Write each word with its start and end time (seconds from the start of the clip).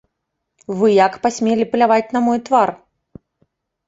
Вы 0.77 0.87
як 1.05 1.17
пасмелі 1.25 1.67
пляваць 1.73 2.13
на 2.17 2.21
мой 2.29 2.39
твар? 2.47 2.73